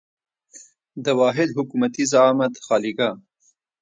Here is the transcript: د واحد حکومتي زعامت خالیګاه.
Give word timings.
د 1.03 1.05
واحد 1.19 1.49
حکومتي 1.57 2.03
زعامت 2.11 2.53
خالیګاه. 2.65 3.15